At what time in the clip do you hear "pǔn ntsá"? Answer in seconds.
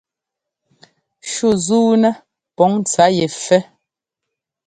2.55-3.05